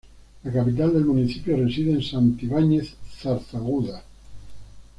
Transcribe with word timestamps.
La 0.43 0.51
capital 0.51 0.95
del 0.95 1.05
municipio 1.05 1.55
reside 1.55 1.91
en 1.91 2.01
Santibáñez-Zarzaguda. 2.01 4.01